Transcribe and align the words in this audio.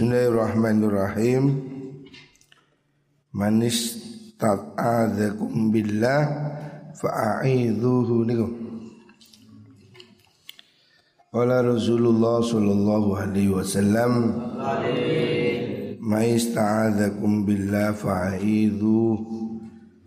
Bismillahirrahmanirrahim. 0.00 1.60
Manis 3.36 4.00
tat'adzakum 4.40 5.68
billah 5.68 6.24
fa'aidhuhu 6.96 8.24
niku. 8.24 8.48
Qala 11.28 11.60
Rasulullah 11.60 12.40
sallallahu 12.40 13.12
alaihi 13.12 13.52
wasallam 13.52 14.40
Ma 16.00 16.24
ista'adzakum 16.24 17.44
billah 17.44 17.92
fa'aidhu 17.92 19.20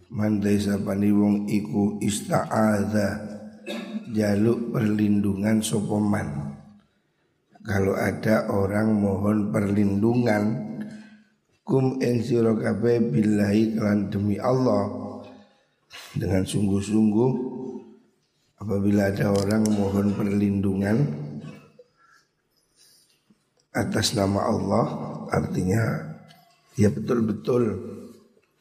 Man 0.09 0.41
desa 0.41 0.81
wong 0.81 1.45
iku 1.53 2.01
ista'adza 2.01 3.29
jaluk 4.09 4.73
perlindungan 4.73 5.61
sopoman 5.61 6.52
kalau 7.63 7.95
ada 7.95 8.51
orang 8.51 8.91
mohon 8.91 9.47
perlindungan 9.47 10.43
kum 11.63 11.95
ing 12.03 12.19
sira 12.19 12.51
kabeh 12.51 12.99
billahi 12.99 13.79
kelan 13.79 14.11
demi 14.11 14.35
Allah. 14.35 15.15
Dengan 16.13 16.43
sungguh-sungguh 16.43 17.31
apabila 18.59 19.13
ada 19.13 19.31
orang 19.31 19.63
mohon 19.71 20.11
perlindungan 20.13 21.07
atas 23.73 24.13
nama 24.13 24.45
Allah 24.45 24.85
artinya 25.33 25.81
ya 26.75 26.91
betul-betul 26.91 27.63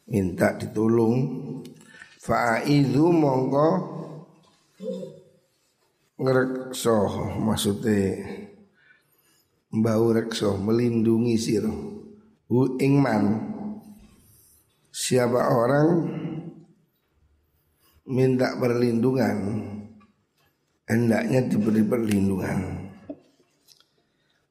minta 0.06 0.54
ditolong. 0.54 1.50
Fa'idhu 2.22 3.10
mongko 3.10 3.68
ngerekso 6.22 6.98
maksudnya 7.42 8.22
Mbau 9.72 10.12
rekso 10.12 10.60
melindungi 10.60 11.40
siro. 11.40 11.72
Hu 12.52 12.76
ingman 12.76 13.52
Siapa 14.92 15.48
orang 15.48 15.88
Minta 18.12 18.60
perlindungan 18.60 19.38
Hendaknya 20.84 21.48
diberi 21.48 21.80
perlindungan. 21.88 22.82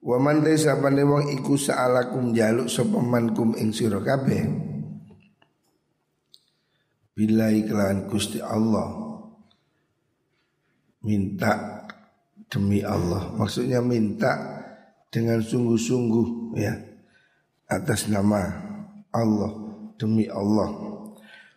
Waman 0.02 0.42
desa 0.42 0.73
wong 0.82 1.30
iku 1.38 1.54
sa'alakum 1.54 2.34
jaluk 2.34 2.66
sopamankum 2.66 3.54
ing 3.62 3.70
siro 3.70 4.02
kabeh. 4.02 4.50
Bila 7.14 7.54
iklan 7.54 8.10
kusti 8.10 8.42
Allah. 8.42 8.90
Minta 11.06 11.86
demi 12.50 12.82
Allah. 12.82 13.30
Maksudnya 13.38 13.86
minta 13.86 14.61
dengan 15.12 15.44
sungguh-sungguh 15.44 16.56
ya 16.56 16.73
atas 17.67 18.08
nama 18.08 18.48
Allah 19.12 19.52
demi 20.00 20.26
Allah. 20.31 20.90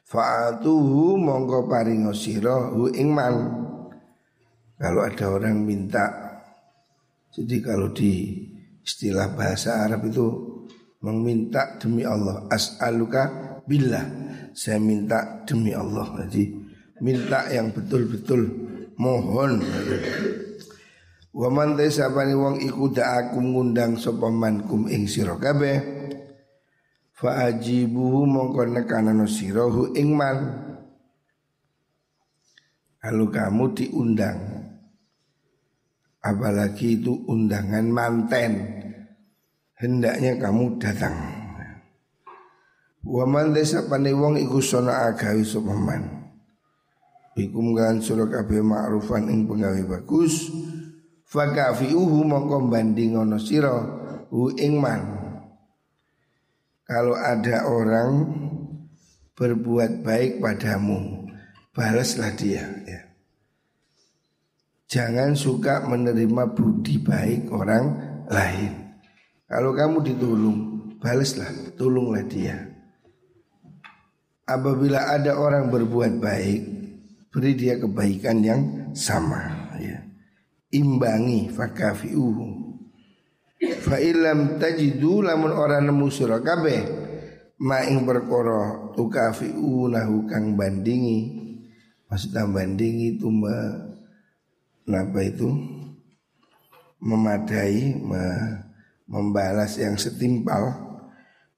Fa'atuhu 0.05 1.17
monggo 1.17 1.65
paringo 1.71 2.13
sira 2.13 2.75
hu 2.75 2.91
ingman 2.93 3.35
kalau 4.77 5.01
ada 5.07 5.33
orang 5.33 5.65
minta 5.65 6.05
jadi 7.35 7.57
kalau 7.65 7.91
di 7.95 8.43
istilah 8.85 9.33
bahasa 9.33 9.87
Arab 9.87 10.07
itu 10.07 10.27
meminta 11.01 11.79
demi 11.81 12.05
Allah 12.05 12.47
as'aluka 12.51 13.23
billah. 13.65 14.23
Saya 14.55 14.79
minta 14.79 15.43
demi 15.47 15.75
Allah 15.75 16.27
jadi 16.27 16.47
minta 17.03 17.51
yang 17.51 17.75
betul-betul 17.75 18.47
mohon 18.95 19.59
Wa 21.35 21.51
man 21.51 21.75
sabani 21.91 22.31
wong 22.31 22.63
iku 22.63 22.95
aku 22.95 23.43
ngundang 23.43 23.99
sapa 23.99 24.31
kum 24.71 24.87
ing 24.87 25.11
sira 25.11 25.35
kabeh 25.35 25.83
fa 27.11 27.51
ajibuhu 27.51 28.23
mongko 28.23 28.71
nekanano 28.71 29.27
sira 29.27 29.67
hu 29.67 29.91
ing 29.99 30.15
man. 30.15 30.39
Kalau 33.03 33.35
kamu 33.35 33.65
diundang. 33.75 34.39
Apalagi 36.25 37.03
itu 37.03 37.13
undangan 37.27 37.85
manten. 37.91 38.53
Hendaknya 39.75 40.39
kamu 40.39 40.79
datang. 40.79 41.19
Wa 43.03 43.27
man 43.27 43.59
sabani 43.59 44.15
wong 44.15 44.39
iku 44.39 44.63
sona 44.63 45.11
agawi 45.11 45.43
sapa 45.43 45.75
man. 45.75 46.31
Bikum 47.35 47.75
kan 47.75 47.99
surah 47.99 48.31
kabeh 48.31 48.63
ma'rufan 48.63 49.27
ing 49.27 49.51
penggawe 49.51 49.83
bagus 49.91 50.55
Fakafiuhu 51.35 52.23
mongko 52.23 52.71
banding 52.71 53.19
ono 53.19 53.43
siro 53.43 53.75
hu 54.31 54.55
ingman. 54.55 55.03
Kalau 56.87 57.19
ada 57.19 57.67
orang 57.67 58.11
berbuat 59.35 60.07
baik 60.07 60.39
padamu, 60.39 61.27
balaslah 61.75 62.31
dia 62.39 62.63
ya. 62.87 63.01
Jangan 64.87 65.35
suka 65.35 65.83
menerima 65.91 66.55
budi 66.55 67.03
baik 67.03 67.51
orang 67.51 67.85
lain. 68.31 68.95
Kalau 69.51 69.75
kamu 69.75 70.07
ditolong, 70.07 70.59
balaslah, 71.03 71.51
tolonglah 71.75 72.23
dia. 72.31 72.63
Apabila 74.47 75.11
ada 75.11 75.35
orang 75.35 75.67
berbuat 75.67 76.23
baik, 76.23 76.61
beri 77.35 77.59
dia 77.59 77.75
kebaikan 77.75 78.39
yang 78.39 78.61
sama 78.95 79.75
ya 79.83 80.14
imbangi 80.75 81.55
fakafiuhu 81.55 82.47
fa 83.87 83.97
ilam 84.03 84.59
tajidu 84.59 85.23
lamun 85.23 85.55
ora 85.55 85.79
nemu 85.79 86.11
sira 86.11 86.43
kabeh 86.43 87.05
ma 87.61 87.87
ing 87.87 88.03
perkara 88.03 88.93
tukafiunahu 88.93 90.27
kang 90.27 90.59
bandingi. 90.59 91.43
Maksudnya 92.11 92.47
bandingi 92.47 93.19
itu 93.19 93.27
me, 93.27 93.55
apa 94.87 95.21
itu? 95.25 95.49
Memadai 97.01 97.97
me, 97.99 98.25
membalas 99.09 99.81
yang 99.81 99.99
setimpal. 99.99 100.83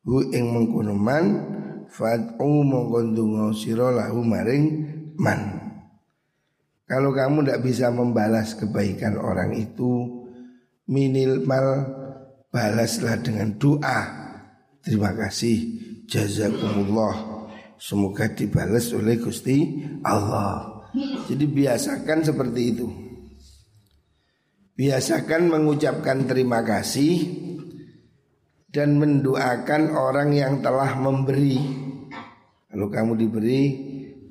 Hu 0.06 0.22
ing 0.31 0.54
mengkono 0.54 0.94
man 0.94 1.25
fad'u 1.91 2.62
mongko 2.62 3.50
sira 3.50 3.91
lahu 3.91 4.22
maring 4.22 4.65
man 5.19 5.56
kalau 6.87 7.11
kamu 7.11 7.43
tidak 7.43 7.61
bisa 7.67 7.91
membalas 7.91 8.55
kebaikan 8.55 9.19
orang 9.19 9.59
itu 9.59 10.23
Minimal 10.87 11.67
balaslah 12.55 13.19
dengan 13.19 13.59
doa. 13.59 14.01
Terima 14.79 15.11
kasih. 15.19 15.83
Jazakumullah. 16.07 17.43
Semoga 17.75 18.31
dibalas 18.31 18.95
oleh 18.95 19.19
Gusti 19.19 19.83
Allah. 20.07 20.87
Jadi 21.27 21.43
biasakan 21.43 22.23
seperti 22.23 22.61
itu. 22.71 22.87
Biasakan 24.79 25.49
mengucapkan 25.57 26.29
terima 26.29 26.61
kasih 26.61 27.49
Dan 28.69 29.01
mendoakan 29.01 29.91
orang 29.91 30.31
yang 30.37 30.63
telah 30.63 30.95
memberi. 31.03 31.59
Kalau 32.71 32.87
kamu 32.93 33.13
diberi 33.19 33.65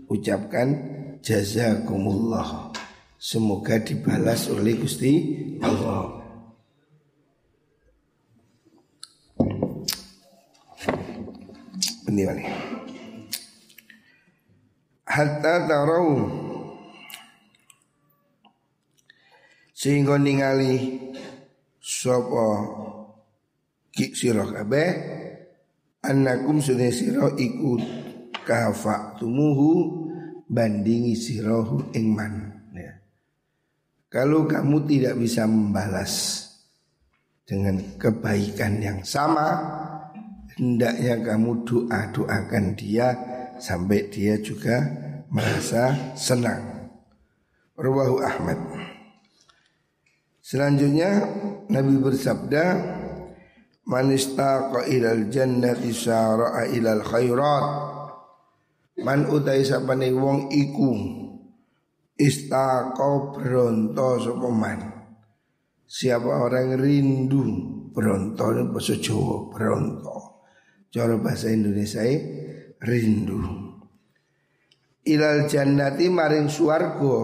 Ucapkan 0.05 0.94
jazakumullah. 1.25 2.69
Semoga 3.17 3.81
dibalas 3.81 4.45
oleh 4.53 4.77
Gusti 4.77 5.41
Allah. 5.65 6.21
Ini 12.05 12.21
mana? 12.21 12.45
Hatta 15.09 15.65
tarau 15.65 16.29
sehingga 19.73 20.21
ningali 20.21 21.01
sapa 21.81 22.45
ki 23.89 24.13
sira 24.13 24.45
kabeh 24.45 24.89
annakum 26.05 26.61
sunne 26.61 26.93
sira 26.93 27.33
iku 27.37 27.79
kafaktumuhu 28.45 30.04
bandingi 30.45 31.17
sirohu 31.17 31.91
ingman 31.93 32.53
ya. 32.73 32.93
Kalau 34.09 34.45
kamu 34.45 34.85
tidak 34.87 35.17
bisa 35.17 35.43
membalas 35.49 36.45
dengan 37.45 37.77
kebaikan 37.97 38.81
yang 38.81 38.99
sama, 39.05 39.59
hendaknya 40.55 41.19
kamu 41.21 41.67
doa-doakan 41.67 42.65
dia 42.77 43.07
sampai 43.59 44.07
dia 44.09 44.39
juga 44.39 44.81
merasa 45.29 46.15
senang. 46.15 46.89
Rawahu 47.75 48.23
Ahmad. 48.23 48.59
Selanjutnya 50.39 51.25
Nabi 51.67 51.99
bersabda, 51.99 52.63
"Man 53.89 54.13
istaqa 54.13 54.87
ilal 54.87 55.27
jannati 55.27 55.91
sara'a 55.91 56.69
ilal 56.71 57.03
khairat." 57.03 57.94
Man 59.03 59.27
utai 59.27 59.65
sapane 59.67 60.07
wong 60.15 60.47
iku 60.55 60.91
istaqo 62.15 63.35
bronto 63.35 64.09
sapa 64.23 64.49
man. 64.51 64.79
Siapa 65.85 66.31
orang 66.47 66.79
rindu 66.79 67.75
Bronto 67.95 68.51
ini 68.51 68.67
bahasa 68.75 68.99
Jawa, 68.99 69.47
Bronto. 69.47 70.43
Cara 70.91 71.15
bahasa 71.15 71.47
Indonesia 71.47 72.03
rindu. 72.83 73.39
Ilal 75.07 75.47
jannati 75.47 76.11
maring 76.11 76.51
suargo. 76.51 77.15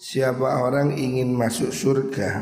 Siapa 0.00 0.64
orang 0.64 0.96
ingin 0.96 1.36
masuk 1.36 1.76
surga 1.76 2.40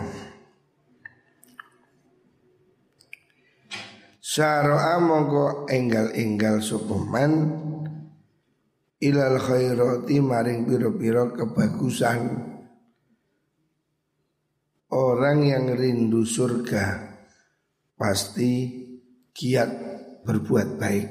Syara'a 4.38 5.02
mongko 5.02 5.67
enggal-enggal 5.67 6.62
sopeman 6.62 7.58
Ilal 9.02 9.35
khairati 9.43 10.23
maring 10.23 10.62
piro-piro 10.62 11.35
kebagusan. 11.35 12.38
Orang 14.94 15.43
yang 15.43 15.75
rindu 15.75 16.23
surga 16.23 17.19
Pasti 17.99 18.79
giat 19.35 19.70
berbuat 20.23 20.69
baik. 20.79 21.08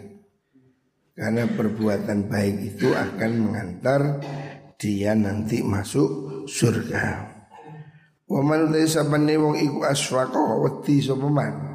Karena 1.11 1.51
perbuatan 1.51 2.31
baik 2.31 2.55
itu 2.63 2.95
akan 2.95 3.31
mengantar 3.43 4.23
dia 4.79 5.11
nanti 5.19 5.59
masuk 5.67 6.47
surga. 6.47 7.27
Waman 8.31 8.71
desa 8.71 9.03
wong 9.03 9.59
iku 9.59 9.83
asfaqa 9.83 10.63
wedi 10.63 11.03
sopeman 11.03 11.66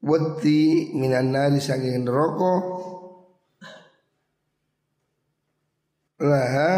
Wedi 0.00 0.92
minan 0.96 1.36
nari 1.36 1.60
saking 1.60 2.08
neraka 2.08 2.54
Laha 6.20 6.72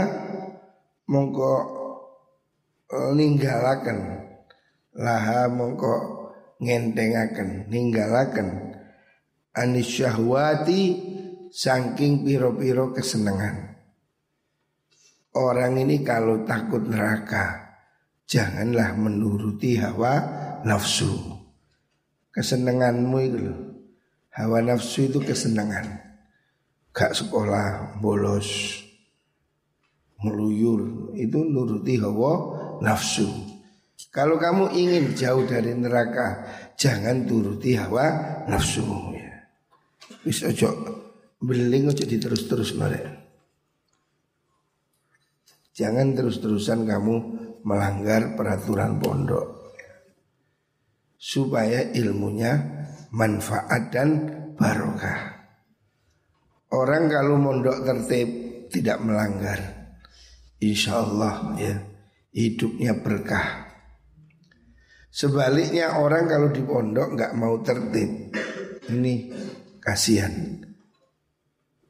mongko 1.10 1.54
ninggalaken 3.18 3.98
laha 4.94 5.50
mongko 5.50 5.94
ngentengaken 6.62 7.66
ninggalaken 7.66 8.78
anis 9.50 9.98
syahwati 9.98 10.82
saking 11.50 12.22
piro-piro 12.22 12.94
kesenangan. 12.94 13.74
Orang 15.34 15.74
ini 15.80 16.06
kalau 16.06 16.46
takut 16.46 16.86
neraka 16.86 17.74
janganlah 18.30 18.94
menuruti 18.94 19.74
hawa 19.80 20.22
nafsu. 20.62 21.41
Kesenanganmu 22.32 23.16
itu 23.20 23.38
loh. 23.38 23.58
Hawa 24.32 24.64
nafsu 24.64 25.12
itu 25.12 25.20
kesenangan. 25.20 26.00
Gak 26.96 27.12
sekolah 27.12 28.00
bolos 28.00 28.80
meluyur 30.24 31.12
itu 31.18 31.44
nuruti 31.44 32.00
hawa 32.00 32.32
nafsu. 32.80 33.28
Kalau 34.08 34.40
kamu 34.40 34.72
ingin 34.72 35.12
jauh 35.12 35.44
dari 35.44 35.76
neraka, 35.76 36.48
jangan 36.80 37.28
turuti 37.28 37.76
hawa 37.76 38.44
nafsu. 38.48 38.84
Ya. 39.12 39.52
Wis 40.24 40.40
ojo 40.40 40.68
beling 41.36 41.92
ojo 41.92 42.04
diterus-terus 42.08 42.72
mereka. 42.80 43.12
Jangan 45.72 46.16
terus-terusan 46.16 46.84
kamu 46.84 47.14
melanggar 47.64 48.36
peraturan 48.36 49.00
pondok 49.00 49.61
supaya 51.22 51.86
ilmunya 51.94 52.58
manfaat 53.14 53.94
dan 53.94 54.26
barokah. 54.58 55.46
Orang 56.74 57.06
kalau 57.06 57.38
mondok 57.38 57.86
tertib 57.86 58.28
tidak 58.74 58.98
melanggar, 59.06 59.60
insya 60.58 60.98
Allah 60.98 61.54
ya 61.62 61.78
hidupnya 62.34 62.98
berkah. 62.98 63.70
Sebaliknya 65.12 66.00
orang 66.02 66.26
kalau 66.26 66.48
di 66.50 66.64
pondok 66.64 67.14
nggak 67.14 67.36
mau 67.38 67.60
tertib, 67.62 68.34
ini 68.90 69.30
kasihan. 69.78 70.58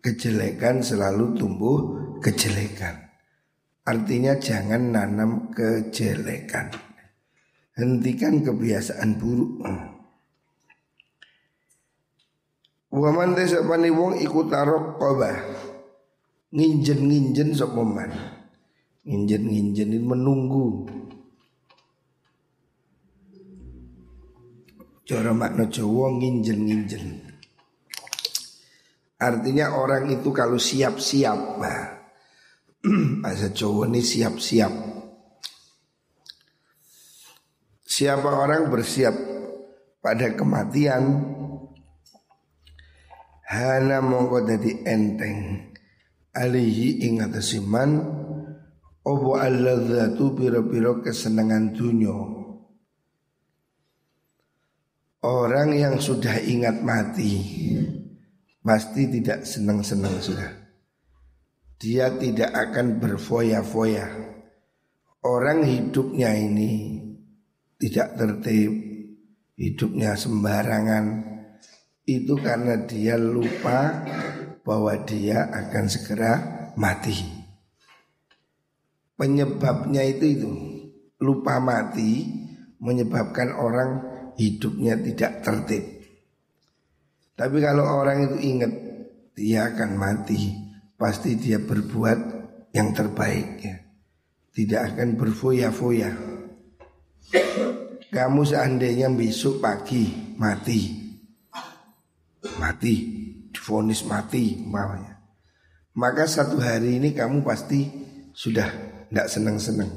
Kejelekan 0.03 0.83
selalu 0.83 1.39
tumbuh 1.39 1.79
kejelekan. 2.19 3.07
Artinya 3.87 4.35
jangan 4.43 4.91
nanam 4.91 5.55
kejelekan. 5.55 6.92
Hentikan 7.73 8.45
kebiasaan 8.45 9.17
buruk. 9.17 9.65
Waman 12.93 13.33
desa 13.33 13.65
wong 13.65 14.21
ikut 14.21 14.47
tarok 14.53 15.01
kobah. 15.01 15.37
Nginjen-nginjen 16.53 17.57
sopoman 17.57 18.13
Nginjen-nginjenin 19.09 20.05
menunggu. 20.05 20.85
Cara 25.09 25.33
makna 25.33 25.65
Jawa 25.73 26.13
nginjen-nginjen. 26.21 27.33
Artinya 29.17 29.73
orang 29.73 30.13
itu 30.13 30.29
kalau 30.29 30.61
siap-siap 30.61 31.57
Bahasa 33.25 33.49
Jawa 33.49 33.89
ini 33.89 34.05
siap-siap 34.05 34.92
Siapa 37.93 38.25
orang 38.25 38.73
bersiap 38.73 39.13
pada 40.01 40.33
kematian? 40.33 41.29
Hana 43.53 44.01
mongko 44.01 44.49
dadi 44.49 44.81
enteng. 44.89 45.69
Alihi 46.33 47.05
ingat 47.05 47.37
siman 47.45 48.01
Obo 49.05 49.37
alladzatu 49.37 50.33
biro-biro 50.33 51.05
kesenangan 51.05 51.77
dunia? 51.77 52.17
Orang 55.29 55.77
yang 55.77 56.01
sudah 56.01 56.41
ingat 56.41 56.81
mati 56.81 57.45
Pasti 58.65 59.05
tidak 59.11 59.45
senang-senang 59.45 60.17
sudah. 60.17 60.49
Dia 61.77 62.09
tidak 62.17 62.57
akan 62.57 63.03
berfoya-foya. 63.03 64.07
Orang 65.27 65.67
hidupnya 65.67 66.31
ini 66.39 67.02
Tidak 67.83 68.15
tertib 68.15 68.71
Hidupnya 69.59 70.15
sembarangan 70.15 71.05
Itu 72.07 72.39
karena 72.39 72.87
dia 72.87 73.19
lupa 73.19 74.07
Bahwa 74.63 74.95
dia 75.03 75.51
akan 75.51 75.85
segera 75.91 76.33
mati 76.79 77.43
Penyebabnya 79.19 80.03
itu 80.07 80.25
itu 80.39 80.51
lupa 81.23 81.63
mati 81.63 82.27
menyebabkan 82.83 83.55
orang 83.55 84.03
hidupnya 84.35 84.99
tidak 84.99 85.47
tertib. 85.47 85.85
Tapi 87.39 87.57
kalau 87.63 87.87
orang 87.87 88.27
itu 88.27 88.37
ingat 88.43 88.73
dia 89.39 89.71
akan 89.71 89.95
mati, 89.95 90.53
pasti 90.99 91.39
dia 91.39 91.63
berbuat 91.63 92.19
yang 92.75 92.91
terbaik 92.93 93.49
ya. 93.63 93.77
Tidak 94.53 94.81
akan 94.93 95.17
berfoya-foya. 95.17 96.32
Kamu 98.13 98.43
seandainya 98.45 99.09
besok 99.09 99.63
pagi 99.63 100.35
mati, 100.37 100.93
mati, 102.61 102.95
difonis 103.49 104.05
mati, 104.05 104.59
mamanya. 104.59 105.23
Maka 105.97 106.25
satu 106.25 106.61
hari 106.61 107.01
ini 107.01 107.13
kamu 107.13 107.45
pasti 107.45 107.89
sudah 108.33 108.69
tidak 109.09 109.29
senang-senang. 109.29 109.93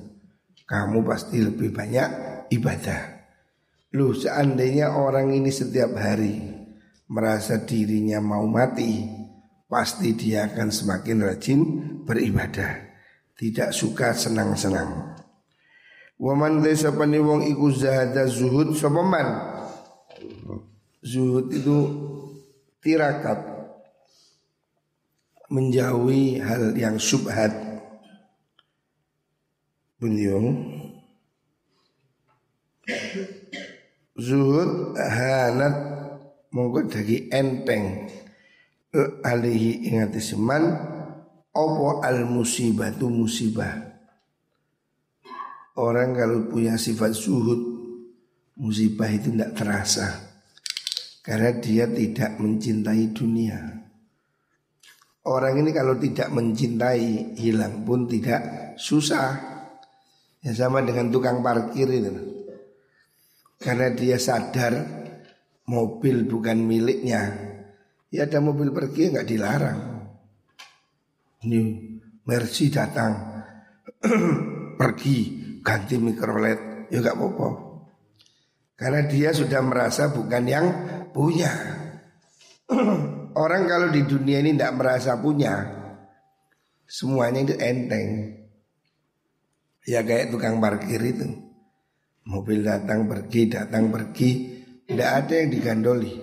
Kamu 0.68 1.04
pasti 1.08 1.40
lebih 1.40 1.72
banyak 1.72 2.10
ibadah. 2.52 3.02
Lu 3.96 4.12
seandainya 4.12 4.92
orang 4.92 5.32
ini 5.32 5.52
setiap 5.52 5.96
hari 5.96 6.36
merasa 7.08 7.64
dirinya 7.64 8.20
mau 8.20 8.44
mati, 8.44 9.08
pasti 9.72 10.16
dia 10.16 10.52
akan 10.52 10.68
semakin 10.68 11.18
rajin 11.24 11.62
beribadah. 12.04 12.96
Tidak 13.36 13.72
suka 13.72 14.16
senang-senang. 14.16 15.16
Waman 16.16 16.64
desa 16.64 16.96
wong 16.96 17.44
iku 17.44 17.68
zahada 17.76 18.24
zuhud 18.24 18.72
sopaman. 18.72 19.52
Zuhud 21.04 21.52
itu 21.52 21.78
tirakat. 22.80 23.56
Menjauhi 25.46 26.42
hal 26.42 26.74
yang 26.74 26.98
subhat 26.98 27.54
beliau 30.02 30.42
Zuhud 34.18 34.98
hanat 34.98 35.76
monggo 36.50 36.90
dagi 36.90 37.30
enteng. 37.30 38.10
Alihi 39.22 39.92
ingati 39.92 40.18
seman 40.18 40.72
opo 41.52 42.00
al 42.02 42.24
musibatu 42.26 43.12
musibah 43.12 43.95
Orang 45.76 46.16
kalau 46.16 46.48
punya 46.48 46.80
sifat 46.80 47.12
zuhud 47.12 47.76
Musibah 48.56 49.12
itu 49.12 49.36
tidak 49.36 49.52
terasa 49.60 50.08
Karena 51.20 51.52
dia 51.60 51.86
tidak 51.92 52.40
mencintai 52.40 53.04
dunia 53.12 53.60
Orang 55.28 55.60
ini 55.60 55.76
kalau 55.76 56.00
tidak 56.00 56.32
mencintai 56.32 57.36
Hilang 57.36 57.84
pun 57.84 58.08
tidak 58.08 58.74
susah 58.80 59.56
Ya 60.46 60.54
sama 60.54 60.86
dengan 60.86 61.10
tukang 61.10 61.42
parkir 61.42 61.90
itu. 61.90 62.14
karena 63.58 63.90
dia 63.98 64.22
sadar 64.22 64.78
mobil 65.66 66.30
bukan 66.30 66.62
miliknya. 66.62 67.34
Ya 68.14 68.30
ada 68.30 68.38
mobil 68.40 68.70
pergi 68.70 69.10
nggak 69.10 69.26
dilarang. 69.26 69.80
Ini 71.46 71.62
Mercy 72.26 72.70
datang 72.70 73.42
pergi 74.80 75.45
ganti 75.66 75.98
mikrolet 75.98 76.88
ya 76.94 77.02
nggak 77.02 77.18
apa-apa. 77.18 77.50
Karena 78.78 79.02
dia 79.10 79.34
sudah 79.34 79.66
merasa 79.66 80.14
bukan 80.14 80.44
yang 80.46 80.66
punya. 81.10 81.50
Orang 83.44 83.68
kalau 83.68 83.92
di 83.92 84.06
dunia 84.08 84.40
ini 84.40 84.56
tidak 84.56 84.80
merasa 84.80 85.20
punya, 85.20 85.60
semuanya 86.88 87.44
itu 87.44 87.56
enteng. 87.60 88.08
Ya 89.84 90.06
kayak 90.06 90.32
tukang 90.32 90.62
parkir 90.64 91.02
itu. 91.04 91.28
Mobil 92.26 92.66
datang 92.66 93.06
pergi, 93.06 93.42
datang 93.52 93.94
pergi, 93.94 94.30
tidak 94.88 95.10
ada 95.24 95.34
yang 95.36 95.50
digandoli. 95.52 96.14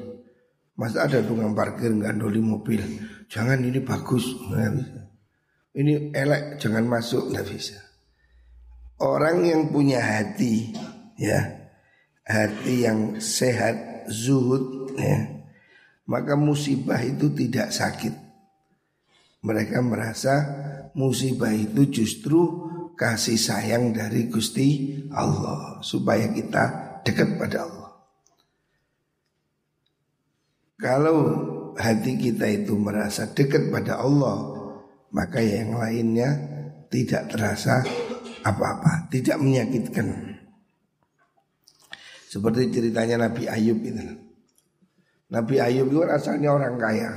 Masa 0.75 1.06
ada 1.06 1.22
tukang 1.22 1.52
parkir 1.54 1.94
gandoli 1.94 2.40
mobil? 2.42 2.80
Jangan 3.30 3.61
ini 3.61 3.78
bagus. 3.84 4.25
Ini 5.72 6.11
elek, 6.11 6.58
jangan 6.58 6.84
masuk, 6.84 7.32
nggak 7.32 7.46
bisa. 7.49 7.91
Orang 9.02 9.42
yang 9.42 9.75
punya 9.75 9.99
hati, 9.99 10.71
ya, 11.18 11.66
hati 12.23 12.87
yang 12.87 13.18
sehat, 13.18 14.06
zuhud, 14.06 14.94
ya, 14.94 15.42
maka 16.06 16.38
musibah 16.38 17.02
itu 17.02 17.35
tidak 17.35 17.75
sakit. 17.75 18.14
Mereka 19.42 19.82
merasa 19.82 20.35
musibah 20.94 21.50
itu 21.50 21.90
justru 21.90 22.71
kasih 22.94 23.35
sayang 23.35 23.90
dari 23.90 24.30
Gusti 24.30 24.94
Allah 25.11 25.82
supaya 25.82 26.30
kita 26.30 26.62
dekat 27.02 27.42
pada 27.42 27.66
Allah. 27.66 27.90
Kalau 30.78 31.18
hati 31.75 32.18
kita 32.18 32.47
itu 32.47 32.78
merasa 32.78 33.26
dekat 33.26 33.66
pada 33.75 33.99
Allah, 33.99 34.47
maka 35.11 35.42
yang 35.42 35.75
lainnya 35.75 36.30
tidak 36.90 37.35
terasa 37.35 37.82
apa-apa, 38.42 39.08
tidak 39.11 39.38
menyakitkan. 39.38 40.38
Seperti 42.28 42.72
ceritanya 42.72 43.28
Nabi 43.28 43.44
Ayub 43.46 43.78
itu. 43.82 44.02
Nabi 45.32 45.56
Ayub 45.61 45.88
itu 45.88 46.00
asalnya 46.04 46.52
orang 46.52 46.76
kaya. 46.76 47.11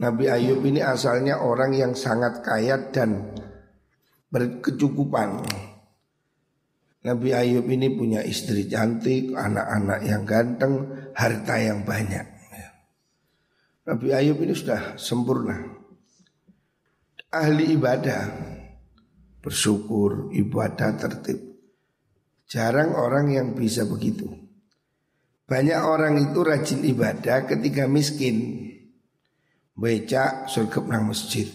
Nabi 0.00 0.32
Ayub 0.32 0.64
ini 0.64 0.80
asalnya 0.80 1.44
orang 1.44 1.76
yang 1.76 1.92
sangat 1.92 2.40
kaya 2.40 2.88
dan 2.88 3.36
berkecukupan. 4.32 5.44
Nabi 7.00 7.32
Ayub 7.32 7.64
ini 7.68 7.88
punya 7.96 8.20
istri 8.24 8.68
cantik, 8.68 9.32
anak-anak 9.32 10.00
yang 10.04 10.22
ganteng, 10.28 10.88
harta 11.16 11.56
yang 11.56 11.84
banyak. 11.84 12.24
Nabi 13.88 14.08
Ayub 14.12 14.36
ini 14.44 14.52
sudah 14.52 15.00
sempurna. 15.00 15.56
Ahli 17.32 17.72
ibadah, 17.74 18.28
bersyukur, 19.40 20.32
ibadah 20.32 20.96
tertib. 21.00 21.40
Jarang 22.50 22.96
orang 22.96 23.32
yang 23.32 23.48
bisa 23.56 23.88
begitu. 23.88 24.26
Banyak 25.50 25.80
orang 25.82 26.14
itu 26.30 26.38
rajin 26.46 26.82
ibadah 26.86 27.46
ketika 27.48 27.90
miskin. 27.90 28.68
Becak 29.74 30.46
surga 30.46 30.78
nang 30.86 31.10
masjid. 31.10 31.48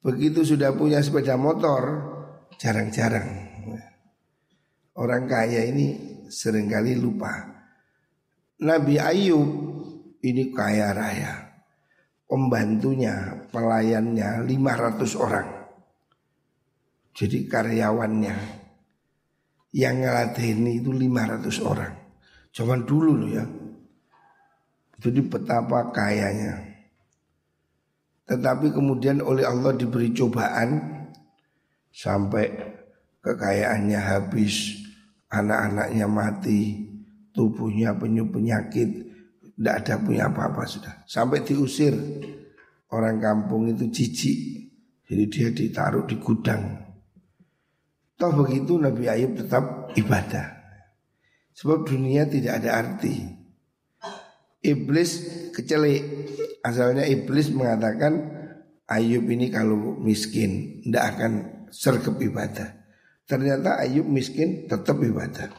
Begitu 0.00 0.42
sudah 0.42 0.72
punya 0.72 1.02
sepeda 1.02 1.36
motor, 1.36 1.82
jarang-jarang. 2.56 3.26
Orang 4.98 5.30
kaya 5.30 5.66
ini 5.66 5.94
sering 6.26 6.66
kali 6.66 6.98
lupa. 6.98 7.58
Nabi 8.62 8.98
Ayub 8.98 9.50
ini 10.22 10.50
kaya 10.50 10.90
raya. 10.90 11.34
Pembantunya, 12.26 13.46
pelayannya 13.50 14.42
500 14.42 15.14
orang. 15.14 15.57
Jadi 17.18 17.50
karyawannya 17.50 18.36
yang 19.74 19.94
ngelatih 19.98 20.54
itu 20.54 20.94
500 20.94 21.66
orang. 21.66 21.94
Zaman 22.54 22.86
dulu 22.86 23.10
loh 23.18 23.30
ya. 23.34 23.42
Jadi 25.02 25.20
betapa 25.26 25.90
kayanya. 25.90 26.62
Tetapi 28.22 28.70
kemudian 28.70 29.18
oleh 29.18 29.42
Allah 29.42 29.74
diberi 29.74 30.14
cobaan 30.14 30.78
sampai 31.90 32.54
kekayaannya 33.18 33.98
habis, 33.98 34.78
anak-anaknya 35.26 36.06
mati, 36.06 36.86
tubuhnya 37.34 37.98
penyuh 37.98 38.30
penyakit, 38.30 39.10
tidak 39.58 39.74
ada 39.82 39.94
punya 39.98 40.30
apa-apa 40.30 40.62
sudah. 40.70 40.94
Sampai 41.02 41.42
diusir 41.42 41.98
orang 42.94 43.18
kampung 43.18 43.74
itu 43.74 43.90
jijik, 43.90 44.38
jadi 45.08 45.24
dia 45.26 45.48
ditaruh 45.50 46.06
di 46.06 46.14
gudang. 46.22 46.87
Toh 48.18 48.34
begitu 48.34 48.74
Nabi 48.82 49.06
Ayub 49.06 49.38
tetap 49.38 49.94
ibadah. 49.94 50.58
Sebab 51.54 51.86
dunia 51.86 52.26
tidak 52.26 52.62
ada 52.62 52.70
arti. 52.82 53.14
Iblis 54.58 55.10
kecelik. 55.54 56.02
Asalnya 56.66 57.06
iblis 57.06 57.54
mengatakan 57.54 58.34
Ayub 58.90 59.22
ini 59.30 59.54
kalau 59.54 59.94
miskin 60.02 60.82
tidak 60.82 61.14
akan 61.14 61.32
sergap 61.70 62.18
ibadah. 62.18 62.74
Ternyata 63.22 63.78
Ayub 63.86 64.10
miskin 64.10 64.66
tetap 64.66 64.98
ibadah. 64.98 65.54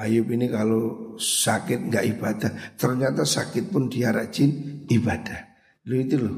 Ayub 0.00 0.24
ini 0.32 0.48
kalau 0.48 1.12
sakit 1.20 1.92
nggak 1.92 2.06
ibadah, 2.16 2.50
ternyata 2.80 3.28
sakit 3.28 3.68
pun 3.68 3.92
dia 3.92 4.08
rajin 4.08 4.80
ibadah. 4.88 5.52
Lu 5.84 6.00
itu 6.00 6.16
loh 6.16 6.36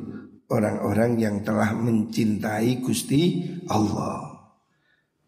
orang-orang 0.50 1.14
yang 1.22 1.36
telah 1.46 1.70
mencintai 1.70 2.82
Gusti 2.82 3.46
Allah. 3.70 4.31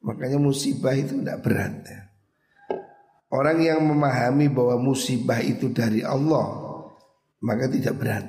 Makanya 0.04 0.36
musibah 0.36 0.92
itu 0.92 1.16
tidak 1.24 1.40
berat. 1.40 1.72
Ya. 1.88 2.04
Orang 3.34 3.58
yang 3.58 3.82
memahami 3.82 4.46
bahwa 4.46 4.78
musibah 4.78 5.42
itu 5.42 5.74
dari 5.74 6.06
Allah 6.06 6.54
Maka 7.42 7.66
tidak 7.66 7.98
berat 7.98 8.26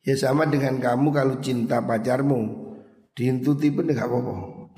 Ya 0.00 0.16
sama 0.16 0.48
dengan 0.48 0.80
kamu 0.80 1.12
kalau 1.12 1.36
cinta 1.44 1.84
pacarmu 1.84 2.72
Diintuti 3.12 3.68
pun 3.68 3.84
tidak 3.84 4.08
apa-apa 4.08 4.72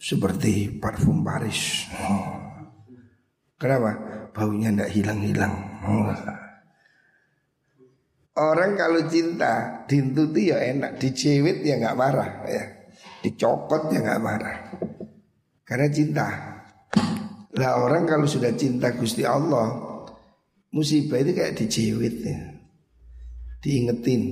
Seperti 0.00 0.80
parfum 0.80 1.20
Paris. 1.20 1.84
Kenapa? 3.60 3.92
Baunya 4.32 4.72
tidak 4.72 4.90
hilang-hilang. 4.96 5.52
Orang 8.32 8.80
kalau 8.80 9.04
cinta 9.04 9.84
Diintuti 9.84 10.48
ya 10.48 10.64
enak 10.72 10.96
Dicewit 10.96 11.60
ya 11.60 11.76
nggak 11.76 11.98
marah 12.00 12.48
ya 12.48 12.79
Dicokot 13.20 13.92
ya 13.92 14.00
nggak 14.00 14.22
marah. 14.22 14.58
Karena 15.64 15.86
cinta. 15.92 16.26
Lah 17.54 17.72
orang 17.82 18.08
kalau 18.08 18.24
sudah 18.24 18.54
cinta 18.56 18.94
Gusti 18.96 19.26
Allah 19.26 19.90
Musibah 20.70 21.18
itu 21.18 21.34
kayak 21.34 21.58
dijewit 21.58 22.16
ya. 22.22 22.38
Diingetin. 23.58 24.22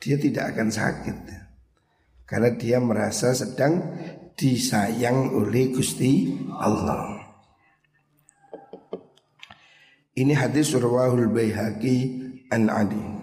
Dia 0.00 0.16
tidak 0.16 0.56
akan 0.56 0.68
sakit. 0.72 1.16
Karena 2.24 2.50
dia 2.56 2.80
merasa 2.80 3.36
sedang 3.36 3.96
disayang 4.32 5.36
oleh 5.36 5.72
Gusti 5.72 6.40
Allah. 6.56 7.20
Ini 10.16 10.32
hadis 10.32 10.72
surwahul 10.72 11.28
bayhaqi 11.28 11.96
an 12.48 12.72
adi 12.72 13.15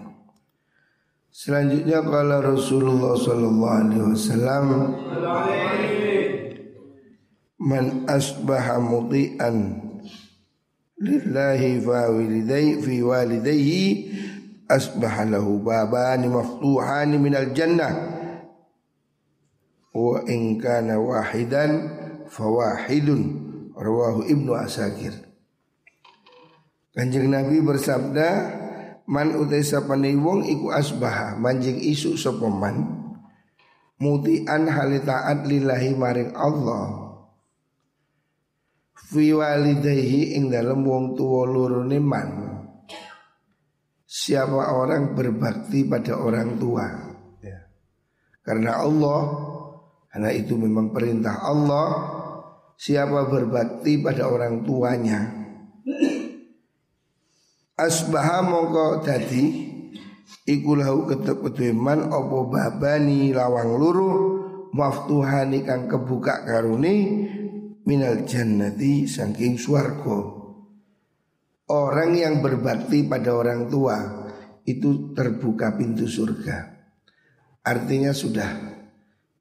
Selanjutnya 1.34 1.98
kalau 1.98 2.46
Rasulullah 2.46 3.18
sallallahu 3.18 3.74
alaihi 3.74 4.06
wasallam 4.06 4.66
man 7.58 8.06
asbaha 8.06 8.78
muti'an 8.78 9.82
lillahi 11.02 11.82
fa 11.82 12.06
walidai 12.06 12.78
fi 12.78 12.94
walidayhi 13.02 14.14
asbaha 14.70 15.26
lahu 15.26 15.58
babani 15.58 16.30
maftuhani 16.30 17.18
minal 17.18 17.50
jannah 17.50 18.14
wa 19.90 20.22
in 20.30 20.62
kana 20.62 21.02
wahidan 21.02 21.70
fawahidun 22.30 23.22
rawahu 23.74 24.22
ibnu 24.30 24.54
asakir. 24.54 25.18
Kanjeng 26.94 27.26
Nabi 27.26 27.58
bersabda 27.58 28.62
man 29.10 29.36
utai 29.36 29.60
sapane 29.60 30.16
wong 30.16 30.48
iku 30.48 30.72
asbaha 30.72 31.36
manjing 31.36 31.80
isu 31.80 32.16
sapa 32.16 32.48
man? 32.48 33.04
Mutian 34.00 34.68
halitaat 34.68 35.46
lillahi 35.46 35.94
maring 35.94 36.32
Allah. 36.34 37.14
Fi 39.14 39.30
walidayhi 39.30 40.34
ing 40.40 40.50
dalam 40.50 40.82
wong 40.82 41.14
tua 41.14 41.46
lurune 41.46 42.00
man. 42.02 42.28
Siapa 44.04 44.74
orang 44.74 45.12
berbakti 45.12 45.84
pada 45.84 46.16
orang 46.18 46.56
tua? 46.56 46.86
Ya. 47.44 47.60
karena 48.40 48.80
Allah 48.80 49.20
karena 50.08 50.30
itu 50.32 50.54
memang 50.54 50.94
perintah 50.94 51.42
Allah 51.42 51.88
Siapa 52.74 53.30
berbakti 53.30 54.02
pada 54.02 54.26
orang 54.26 54.66
tuanya 54.66 55.30
Asbaha 57.74 58.38
mongko 58.46 59.02
dadi 59.02 59.66
Iku 60.46 60.78
lahu 60.78 61.10
ketep 61.10 61.42
Opo 62.06 62.46
babani 62.46 63.34
lawang 63.34 63.74
luru 63.74 64.10
Maftuhani 64.70 65.66
kang 65.66 65.90
kebuka 65.90 66.46
karuni 66.46 67.26
Minal 67.82 68.22
jannati 68.22 69.10
saking 69.10 69.58
suarko 69.58 70.18
Orang 71.66 72.14
yang 72.14 72.38
berbakti 72.38 73.10
pada 73.10 73.34
orang 73.34 73.66
tua 73.66 73.98
Itu 74.62 75.12
terbuka 75.12 75.74
pintu 75.74 76.06
surga. 76.06 76.78
Artinya 77.66 78.14
sudah 78.14 78.54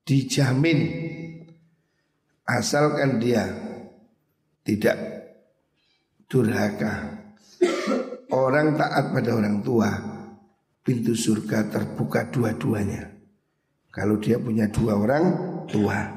dijamin 0.01 0.79
Asalkan 2.49 3.21
dia 3.21 3.45
tidak 4.65 4.97
durhaka 6.25 7.23
Orang 8.33 8.73
taat 8.73 9.13
pada 9.13 9.37
orang 9.37 9.61
tua 9.61 10.13
Pintu 10.83 11.15
surga 11.15 11.71
terbuka 11.71 12.27
dua-duanya. 12.27 13.07
Kalau 13.87 14.19
dia 14.19 14.35
punya 14.35 14.67
dua 14.67 14.99
orang 14.99 15.25
tua. 15.63 16.11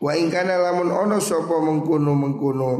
Wa 0.00 0.16
ingkana 0.16 0.56
lamun 0.56 0.88
ono 0.88 1.20
sopo 1.20 1.60
mengkuno 1.60 2.16
mengkuno 2.16 2.70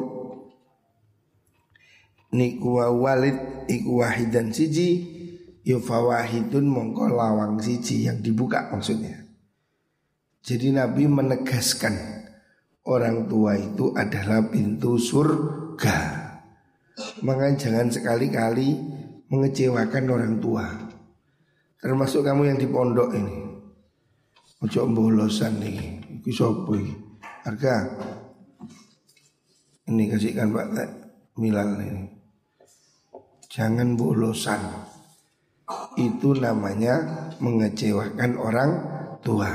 Niku 2.33 2.81
walid 3.05 3.69
iku 3.69 4.01
wahidan 4.01 4.49
siji 4.49 5.19
Yufawahidun 5.61 6.65
mongko 6.65 7.13
lawang 7.13 7.61
siji 7.61 8.09
yang 8.09 8.25
dibuka 8.25 8.73
maksudnya. 8.73 9.29
Jadi 10.41 10.73
Nabi 10.73 11.05
menegaskan 11.05 11.95
Orang 12.89 13.29
tua 13.29 13.61
itu 13.61 13.93
adalah 13.93 14.49
pintu 14.49 14.97
surga 14.97 16.10
Maka 17.21 17.53
jangan 17.57 17.93
sekali-kali 17.93 18.81
mengecewakan 19.29 20.05
orang 20.09 20.35
tua. 20.41 20.67
Termasuk 21.81 22.25
kamu 22.25 22.43
yang 22.53 22.59
di 22.61 22.69
pondok 22.69 23.11
ini. 23.17 23.37
Ojo 24.61 24.85
bolosan 24.93 25.57
nih. 25.61 25.79
Iki 26.21 26.33
ini 26.37 26.93
Harga. 27.45 27.89
Ini 29.89 30.05
kasihkan 30.13 30.53
Pak 30.53 30.67
Milal 31.41 31.81
ini. 31.81 32.05
Jangan 33.49 33.97
bolosan 33.97 34.61
itu 35.97 36.37
namanya 36.37 37.01
mengecewakan 37.41 38.31
orang 38.37 38.71
tua. 39.25 39.51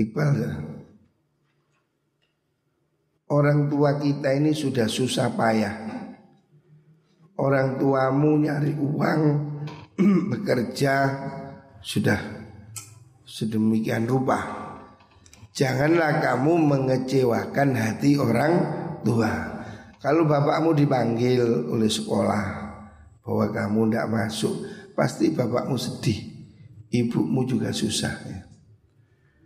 Iqbal 0.00 0.30
ya. 0.38 0.69
Orang 3.30 3.70
tua 3.70 3.94
kita 3.94 4.34
ini 4.34 4.50
sudah 4.50 4.90
susah 4.90 5.30
payah. 5.38 5.74
Orang 7.38 7.78
tuamu 7.78 8.42
nyari 8.42 8.74
uang, 8.74 9.22
bekerja 10.34 10.94
sudah 11.78 12.18
sedemikian 13.22 14.10
rupa. 14.10 14.66
Janganlah 15.54 16.18
kamu 16.18 16.52
mengecewakan 16.58 17.78
hati 17.78 18.18
orang 18.18 18.52
tua. 19.06 19.30
Kalau 20.02 20.26
bapakmu 20.26 20.74
dipanggil 20.74 21.70
oleh 21.70 21.86
sekolah, 21.86 22.44
bahwa 23.22 23.46
kamu 23.54 23.80
tidak 23.88 24.08
masuk, 24.10 24.54
pasti 24.98 25.30
bapakmu 25.30 25.78
sedih, 25.78 26.18
ibumu 26.90 27.46
juga 27.46 27.70
susah. 27.70 28.14
Ya. 28.26 28.40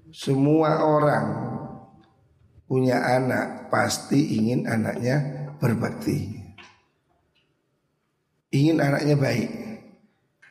Semua 0.09 0.89
orang 0.89 1.54
punya 2.75 3.07
anak 3.07 3.71
pasti 3.71 4.35
ingin 4.35 4.67
anaknya 4.67 5.47
berbakti, 5.63 6.43
ingin 8.51 8.83
anaknya 8.83 9.15
baik. 9.15 9.51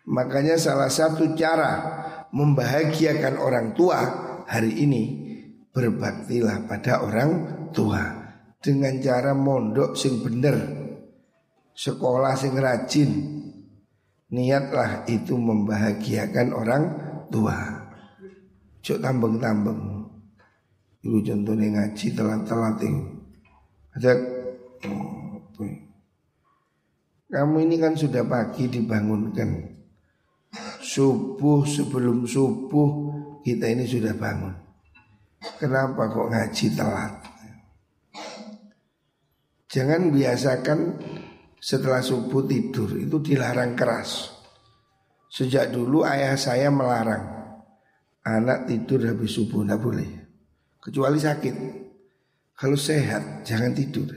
Makanya 0.07 0.55
salah 0.55 0.87
satu 0.87 1.35
cara 1.35 1.83
membahagiakan 2.31 3.35
orang 3.43 3.75
tua 3.75 3.99
hari 4.47 4.87
ini 4.87 5.03
berbaktilah 5.75 6.63
pada 6.63 7.03
orang 7.03 7.31
tua. 7.75 8.23
Dengan 8.63 9.03
cara 9.03 9.35
mondok 9.35 9.99
sing 9.99 10.23
bener 10.23 10.55
sekolah 11.75 12.39
sing 12.39 12.55
rajin 12.55 13.11
niatlah 14.31 15.03
itu 15.11 15.35
membahagiakan 15.35 16.55
orang 16.55 16.83
tua. 17.27 17.83
Cok 18.79 18.99
tambeng-tambeng 19.03 19.92
itu 21.03 21.19
contohnya 21.19 21.67
ngaji 21.67 22.07
telat-telat 22.15 22.79
ada 23.93 24.11
oh, 24.87 25.33
kamu 27.33 27.65
ini 27.65 27.81
kan 27.81 27.97
sudah 27.97 28.21
pagi 28.29 28.69
dibangunkan. 28.69 29.73
Subuh 30.85 31.65
sebelum 31.65 32.29
subuh 32.29 32.89
kita 33.41 33.73
ini 33.73 33.89
sudah 33.89 34.13
bangun. 34.13 34.53
Kenapa 35.57 36.13
kok 36.13 36.29
ngaji 36.29 36.65
telat? 36.77 37.13
Jangan 39.65 40.13
biasakan 40.13 40.79
setelah 41.57 42.05
subuh 42.05 42.45
tidur 42.45 42.93
itu 43.01 43.17
dilarang 43.17 43.73
keras. 43.73 44.29
Sejak 45.33 45.73
dulu 45.73 46.05
ayah 46.05 46.37
saya 46.37 46.69
melarang. 46.69 47.33
Anak 48.21 48.69
tidur 48.69 49.09
habis 49.09 49.33
subuh 49.33 49.65
tidak 49.65 49.81
boleh, 49.81 50.09
kecuali 50.83 51.15
sakit. 51.15 51.55
Kalau 52.59 52.75
sehat 52.75 53.47
jangan 53.47 53.71
tidur. 53.71 54.11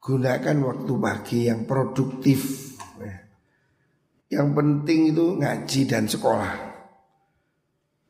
Gunakan 0.00 0.56
waktu 0.64 0.92
pagi 0.96 1.38
yang 1.50 1.66
produktif. 1.66 2.70
Yang 4.30 4.48
penting 4.54 5.00
itu 5.10 5.26
ngaji 5.42 5.80
dan 5.90 6.06
sekolah. 6.06 6.54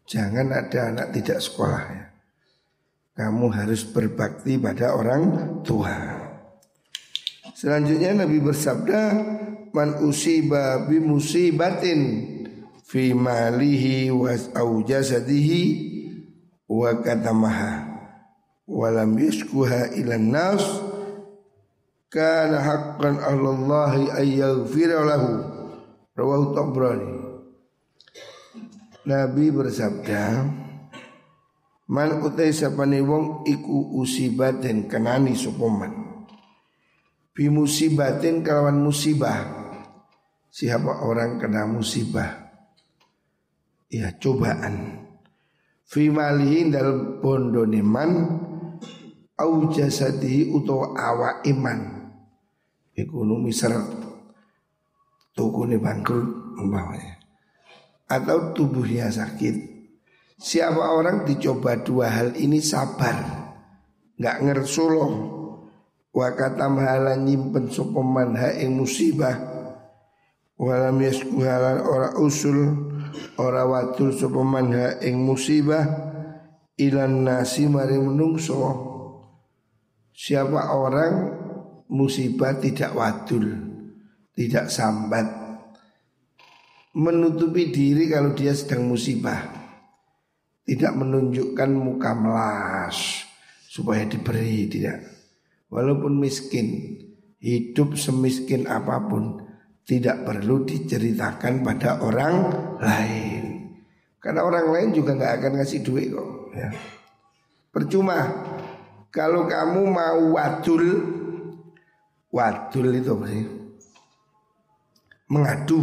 Jangan 0.04 0.52
ada 0.52 0.80
anak 0.92 1.08
tidak 1.16 1.40
sekolah 1.40 1.82
ya. 1.88 2.04
Kamu 3.16 3.46
harus 3.52 3.88
berbakti 3.88 4.60
pada 4.60 4.92
orang 4.92 5.22
tua. 5.64 5.96
Selanjutnya 7.56 8.24
Nabi 8.24 8.38
bersabda 8.40 9.02
man 9.72 10.00
usiba 10.04 10.84
bi 10.88 11.00
musibatin 11.00 12.00
fi 12.84 13.12
malihi 13.12 14.08
wa 14.12 14.32
au 14.56 14.80
jasadihi 14.84 15.90
wa 16.70 16.94
katamaha 17.02 17.90
wa 18.70 18.87
lam 18.94 19.18
yashkuha 19.18 19.98
ila 19.98 20.14
nas 20.22 20.62
kana 22.06 22.62
haqqan 22.62 23.18
'ala 23.18 23.48
Allah 23.50 23.92
ay 24.22 24.38
yaghfira 24.38 25.02
lahu. 25.02 25.59
Rawahu 26.14 26.54
Tabrani. 26.54 27.11
Nabi 29.09 29.48
bersabda 29.48 30.44
Man 31.90 32.22
utai 32.22 32.52
sapane 32.54 33.00
wong 33.02 33.48
iku 33.48 33.98
usibatin 33.98 34.87
kenani 34.87 35.33
supoman 35.35 36.22
Bimusibatin 37.33 38.44
kelawan 38.44 38.85
musibah. 38.85 39.40
Siapa 40.52 41.09
orang 41.09 41.40
kena 41.40 41.64
musibah? 41.64 42.52
Ya 43.88 44.12
cobaan 44.20 44.99
Fi 45.90 46.07
malihin 46.07 46.70
dalam 46.70 47.18
bondo 47.18 47.66
neman 47.66 48.38
Au 49.40 49.72
jasadihi 49.72 50.53
utawa 50.53 50.92
awa 50.94 51.40
iman. 51.48 51.81
Ekonomi 52.92 53.50
seret 53.50 53.88
Tukune 55.33 55.81
bangkrut 55.81 56.61
umpamanya. 56.61 57.16
Atau 58.05 58.53
tubuhnya 58.53 59.09
sakit. 59.09 59.57
Siapa 60.37 60.92
orang 60.92 61.24
dicoba 61.24 61.81
dua 61.81 62.12
hal 62.12 62.37
ini 62.37 62.61
sabar. 62.61 63.16
Nggak 64.20 64.37
ngersuloh. 64.44 65.12
Wa 66.12 66.37
katam 66.37 66.76
halan 66.85 67.24
nyimpen 67.24 67.72
sapa 67.72 68.05
man 68.05 68.37
ha 68.37 68.53
musibah. 68.68 69.40
Walam 70.61 71.00
yasku 71.00 71.40
halan 71.40 71.81
ora 71.81 72.12
usul 72.20 72.89
ora 73.38 73.66
watul 73.66 74.14
sapa 74.14 74.40
man 74.42 74.72
ha 74.74 74.98
ing 75.02 75.20
musibah 75.22 75.84
ilan 76.78 77.26
nasi 77.26 77.66
mari 77.66 77.98
menungso. 78.00 78.58
Siapa 80.10 80.76
orang 80.76 81.14
musibah 81.88 82.56
tidak 82.60 82.92
wadul 82.92 83.46
tidak 84.36 84.72
sambat. 84.72 85.26
Menutupi 86.90 87.70
diri 87.70 88.10
kalau 88.10 88.34
dia 88.34 88.50
sedang 88.52 88.90
musibah. 88.90 89.58
Tidak 90.66 90.92
menunjukkan 90.94 91.70
muka 91.72 92.14
melas 92.14 93.26
supaya 93.66 94.06
diberi 94.06 94.70
tidak. 94.70 95.02
Walaupun 95.70 96.18
miskin 96.18 96.98
Hidup 97.40 97.96
semiskin 97.96 98.68
apa 98.68 99.00
pun 99.08 99.40
Tidak 99.84 100.22
perlu 100.22 100.62
diceritakan 100.62 101.66
pada 101.66 101.98
orang 102.04 102.34
lain. 102.78 103.42
Karena 104.20 104.44
orang 104.44 104.68
lain 104.68 104.88
juga 104.92 105.16
nggak 105.16 105.34
akan 105.40 105.52
ngasih 105.58 105.80
duit 105.80 106.12
kok 106.12 106.28
ya. 106.52 106.68
Percuma 107.72 108.18
kalau 109.08 109.48
kamu 109.48 109.80
mau 109.88 110.20
wadul 110.36 110.84
Wadul 112.30 112.94
itu 112.94 113.10
apa 113.10 113.26
sih? 113.26 113.46
Mengadu. 115.34 115.80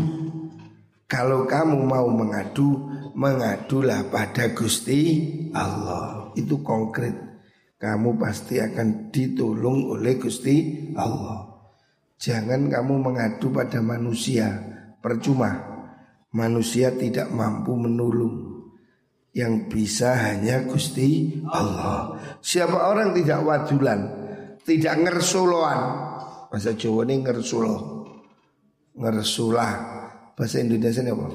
Kalau 1.08 1.44
kamu 1.44 1.84
mau 1.84 2.08
mengadu 2.08 2.88
Mengadulah 3.18 4.14
pada 4.14 4.54
Gusti 4.54 5.26
Allah. 5.50 6.30
Itu 6.38 6.62
konkret. 6.62 7.18
Kamu 7.82 8.14
pasti 8.22 8.62
akan 8.62 9.10
ditolong 9.10 9.98
oleh 9.98 10.22
Gusti 10.22 10.88
Allah 10.94 11.57
Jangan 12.18 12.66
kamu 12.70 12.94
mengadu 12.98 13.54
pada 13.54 13.78
manusia 13.78 14.58
Percuma 14.98 15.78
Manusia 16.36 16.92
tidak 16.92 17.32
mampu 17.32 17.72
menolong 17.80 18.48
yang 19.32 19.70
bisa 19.72 20.12
hanya 20.18 20.66
Gusti 20.68 21.40
Allah. 21.48 22.20
Siapa 22.44 22.92
orang 22.92 23.16
tidak 23.16 23.46
wadulan, 23.48 24.00
tidak 24.68 24.98
ngersuloan. 25.08 25.80
Bahasa 26.52 26.76
Jawa 26.76 27.08
ini 27.08 27.24
ngersulo. 27.24 27.76
Ngersulah. 28.98 29.72
Bahasa 30.36 30.60
Indonesia 30.60 31.00
ini 31.00 31.12
apa? 31.16 31.28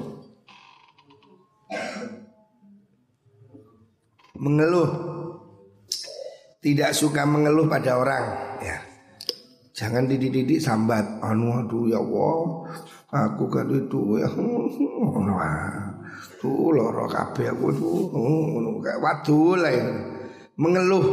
Mengeluh. 4.37 4.89
Tidak 6.63 6.91
suka 6.93 7.25
mengeluh 7.25 7.65
pada 7.65 7.97
orang. 7.97 8.52
Jangan 9.73 10.05
dididik 10.05 10.61
sambat. 10.61 11.17
Anu 11.25 11.65
aduh 11.65 11.89
ya 11.89 11.97
Allah, 11.97 12.69
aku 13.09 13.49
kan 13.49 13.65
itu 13.73 14.21
ya. 14.21 14.29
Tuh 16.37 16.69
loro 16.69 17.09
kabeh 17.09 17.49
aku 17.49 17.67
tuh 17.73 18.13
ngono 18.13 18.77
kayak 18.77 19.01
wadul 19.01 19.65
Mengeluh. 20.61 21.05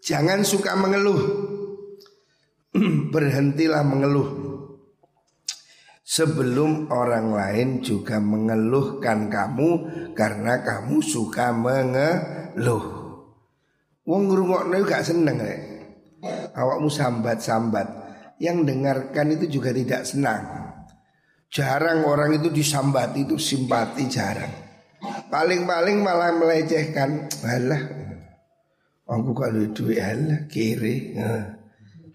Jangan 0.00 0.40
suka 0.40 0.72
mengeluh. 0.72 1.20
Berhentilah 3.12 3.84
mengeluh. 3.84 4.46
Sebelum 6.06 6.88
orang 6.88 7.34
lain 7.34 7.68
juga 7.82 8.22
mengeluhkan 8.22 9.28
kamu 9.28 9.70
karena 10.16 10.64
kamu 10.64 11.02
suka 11.04 11.52
mengeluh. 11.52 12.84
Wong 14.06 14.22
ngrungokno 14.30 14.86
gak 14.86 15.02
seneng 15.02 15.42
rek. 15.42 15.75
Awakmu 16.56 16.88
sambat-sambat. 16.88 18.08
Yang 18.40 18.72
dengarkan 18.72 19.36
itu 19.36 19.60
juga 19.60 19.76
tidak 19.76 20.08
senang. 20.08 20.44
Jarang 21.52 22.04
orang 22.04 22.36
itu 22.36 22.48
disambati 22.52 23.24
itu 23.24 23.36
simpati 23.36 24.04
jarang. 24.08 24.52
Paling-paling 25.30 26.00
malah 26.00 26.32
melecehkan. 26.36 27.30
Alah, 27.44 27.82
aku 29.08 29.30
kalau 29.32 29.64
duit 29.72 30.00
alah 30.00 30.44
kiri. 30.50 31.16
Nah, 31.16 31.56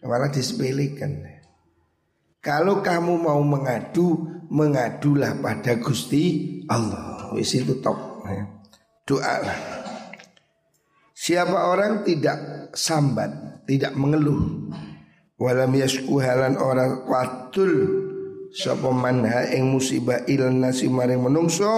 malah 0.05 0.29
disepelekan. 0.29 1.25
Kalau 2.41 2.81
kamu 2.81 3.21
mau 3.21 3.41
mengadu, 3.45 4.25
mengadulah 4.49 5.37
pada 5.37 5.77
Gusti 5.77 6.61
Allah. 6.65 7.29
Wis 7.37 7.53
itu 7.53 7.77
top. 7.79 8.25
Doa 9.05 9.35
lah. 9.41 9.80
Siapa 11.21 11.69
orang 11.69 12.01
tidak 12.01 12.73
sambat, 12.73 13.61
tidak 13.69 13.93
mengeluh, 13.93 14.73
walam 15.37 15.69
yasku 15.77 16.17
halan 16.17 16.57
orang 16.57 17.05
watul. 17.05 17.73
Sapa 18.51 18.89
manha 18.89 19.47
ing 19.53 19.69
musibah 19.69 20.25
il 20.27 20.43
nasi 20.51 20.91
maring 20.91 21.23
menungso 21.23 21.71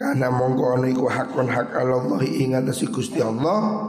karena 0.00 0.32
mongko 0.32 0.80
ana 0.80 0.88
iku 0.88 1.04
hakon 1.12 1.44
hak 1.44 1.76
Allah 1.76 2.24
ing 2.24 2.56
atase 2.56 2.88
Gusti 2.88 3.20
Allah 3.20 3.84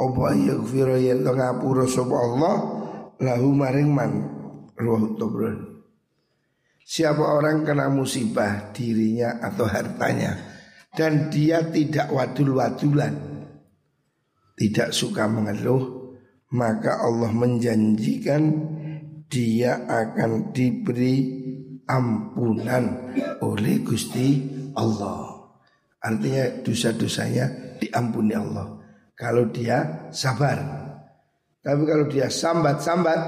apa 0.00 0.24
yaghfira 0.32 0.96
yen 0.96 1.20
ngapura 1.20 1.84
sapa 1.84 2.16
Allah 2.16 2.54
lahu 3.20 3.52
maring 3.52 3.92
man 3.92 4.10
ruh 4.80 5.12
tobron 5.20 5.84
Siapa 6.80 7.20
orang 7.20 7.60
kena 7.68 7.92
musibah 7.92 8.72
dirinya 8.72 9.36
atau 9.44 9.68
hartanya 9.68 10.32
dan 10.92 11.32
dia 11.32 11.64
tidak 11.72 12.12
wadul-wadulan, 12.12 13.31
tidak 14.56 14.92
suka 14.92 15.28
mengeluh, 15.28 16.14
maka 16.52 17.00
Allah 17.00 17.32
menjanjikan 17.32 18.42
dia 19.32 19.88
akan 19.88 20.52
diberi 20.52 21.40
ampunan 21.88 23.14
oleh 23.40 23.80
Gusti 23.80 24.44
Allah. 24.76 25.48
Artinya 26.02 26.44
dosa-dosanya 26.60 27.78
diampuni 27.80 28.34
Allah. 28.36 28.76
Kalau 29.16 29.48
dia 29.48 30.10
sabar. 30.10 30.58
Tapi 31.62 31.82
kalau 31.86 32.10
dia 32.10 32.26
sambat-sambat 32.26 33.20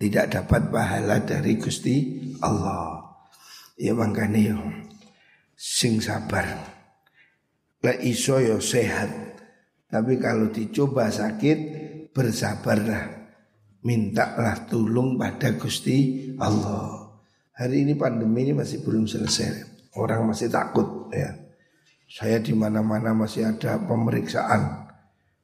tidak 0.00 0.32
dapat 0.32 0.72
pahala 0.72 1.20
dari 1.20 1.60
Gusti 1.60 2.18
Allah. 2.40 3.04
Ya 3.76 3.92
makanya 3.92 4.56
yo 4.56 4.58
sing 5.60 6.00
sabar. 6.00 6.46
Lah 7.84 7.96
iso 8.00 8.40
yo 8.40 8.56
sehat. 8.64 9.29
Tapi 9.90 10.22
kalau 10.22 10.54
dicoba 10.54 11.10
sakit 11.10 11.58
bersabarlah 12.14 13.20
mintalah 13.82 14.70
tolong 14.70 15.18
pada 15.18 15.56
Gusti 15.58 16.30
Allah. 16.38 17.10
Hari 17.58 17.84
ini 17.84 17.98
pandemi 17.98 18.48
ini 18.48 18.52
masih 18.56 18.80
belum 18.86 19.04
selesai. 19.04 19.66
Orang 19.98 20.30
masih 20.30 20.48
takut 20.48 21.10
ya. 21.12 21.34
Saya 22.10 22.38
di 22.38 22.54
mana-mana 22.54 23.12
masih 23.12 23.50
ada 23.50 23.82
pemeriksaan. 23.82 24.88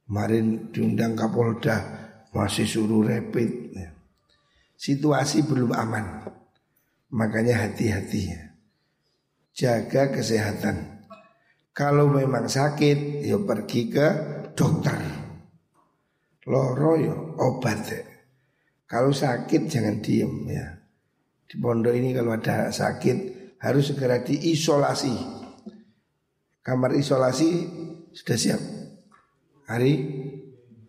Kemarin 0.07 0.71
diundang 0.71 1.19
Kapolda 1.19 1.83
masih 2.31 2.63
suruh 2.63 3.03
rapid. 3.03 3.51
Ya. 3.75 3.91
Situasi 4.79 5.43
belum 5.43 5.75
aman. 5.75 6.31
Makanya 7.11 7.67
hati-hati 7.67 8.21
ya. 8.31 8.41
Jaga 9.51 10.15
kesehatan. 10.15 10.97
Kalau 11.71 12.09
memang 12.09 12.49
sakit, 12.49 13.21
ya 13.21 13.37
pergi 13.37 13.81
ke 13.93 14.36
dokter. 14.57 14.97
Loro 16.49 16.97
ya 16.97 17.13
obat. 17.37 17.85
Kalau 18.89 19.13
sakit 19.13 19.69
jangan 19.69 20.01
diem 20.01 20.33
ya. 20.49 20.65
Di 21.47 21.55
pondok 21.61 21.93
ini 21.93 22.11
kalau 22.11 22.33
ada 22.33 22.73
sakit 22.73 23.17
harus 23.61 23.93
segera 23.93 24.25
diisolasi. 24.25 25.15
Kamar 26.65 26.97
isolasi 26.97 27.49
sudah 28.11 28.37
siap. 28.39 28.61
Hari 29.69 29.93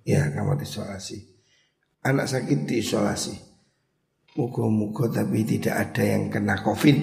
ya 0.07 0.33
kamar 0.33 0.59
isolasi. 0.63 1.19
Anak 2.07 2.31
sakit 2.31 2.65
diisolasi. 2.65 3.35
Muka-muka 4.39 5.11
tapi 5.11 5.43
tidak 5.43 5.91
ada 5.91 6.03
yang 6.07 6.31
kena 6.31 6.63
covid. 6.63 6.95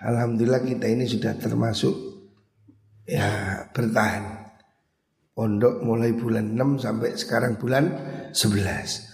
Alhamdulillah 0.00 0.64
kita 0.64 0.88
ini 0.88 1.04
sudah 1.04 1.36
termasuk 1.36 1.92
ya 3.04 3.28
bertahan. 3.76 4.37
Pondok 5.38 5.86
mulai 5.86 6.18
bulan 6.18 6.58
6 6.58 6.82
sampai 6.82 7.14
sekarang 7.14 7.62
bulan 7.62 7.94
11 8.34 9.06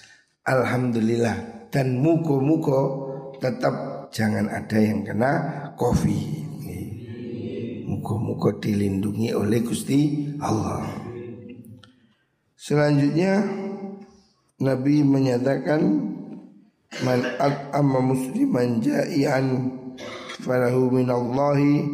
Alhamdulillah. 0.49 1.69
Dan 1.69 2.01
muko-muko 2.01 2.81
tetap 3.45 4.09
jangan 4.09 4.49
ada 4.49 4.79
yang 4.81 5.05
kena 5.05 5.33
covid 5.77 6.49
Muko-muko 7.85 8.57
dilindungi 8.57 9.37
oleh 9.37 9.61
Gusti 9.61 10.33
Allah. 10.41 10.89
Selanjutnya 12.57 13.45
Nabi 14.65 15.05
menyatakan 15.05 15.83
Man 17.05 17.21
at'ama 17.37 18.01
musliman 18.01 18.81
ja'ian 18.81 19.77
Falahu 20.41 20.89
minallahi 20.89 21.85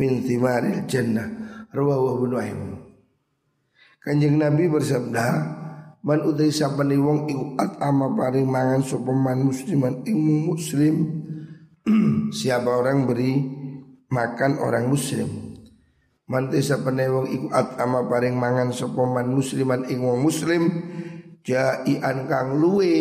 min 0.00 0.24
thimaril 0.24 0.88
jannah 0.88 1.28
Rawahu 1.68 2.32
Ibnu 2.32 2.93
Kanjeng 4.04 4.36
Nabi 4.36 4.68
bersabda, 4.68 5.26
Man 6.04 6.20
utai 6.28 6.52
sapani 6.52 7.00
wong 7.00 7.24
iku 7.32 7.56
ama 7.80 8.12
paring 8.12 8.44
mangan 8.44 8.84
sapa 8.84 9.08
man 9.16 9.48
musliman 9.48 10.04
ing 10.04 10.20
muslim. 10.44 11.24
Siapa 12.44 12.68
orang 12.68 13.08
beri 13.08 13.32
makan 14.12 14.60
orang 14.60 14.92
muslim. 14.92 15.56
Man 16.28 16.52
utai 16.52 16.60
sapani 16.60 17.08
wong 17.08 17.26
iku 17.32 17.46
ama 17.80 18.04
paring 18.04 18.36
mangan 18.36 18.76
sapa 18.76 19.00
man 19.00 19.32
musliman 19.32 19.88
wong 19.88 20.20
muslim 20.20 20.68
jaian 21.40 22.28
kang 22.28 22.60
luwe. 22.60 22.96